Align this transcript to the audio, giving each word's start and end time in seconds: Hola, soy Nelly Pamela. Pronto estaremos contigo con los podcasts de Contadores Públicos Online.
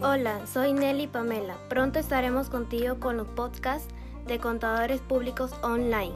Hola, 0.00 0.46
soy 0.46 0.74
Nelly 0.74 1.08
Pamela. 1.08 1.56
Pronto 1.68 1.98
estaremos 1.98 2.48
contigo 2.48 3.00
con 3.00 3.16
los 3.16 3.26
podcasts 3.26 3.92
de 4.28 4.38
Contadores 4.38 5.00
Públicos 5.00 5.52
Online. 5.64 6.12